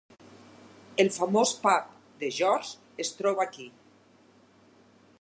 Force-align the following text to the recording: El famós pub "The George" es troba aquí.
El 1.03 1.11
famós 1.17 1.51
pub 1.67 1.93
"The 2.23 2.31
George" 2.39 3.05
es 3.07 3.15
troba 3.23 3.49
aquí. 3.49 3.71